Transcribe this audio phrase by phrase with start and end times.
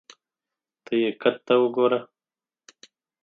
[0.83, 1.99] ته یې قد ته وګوره!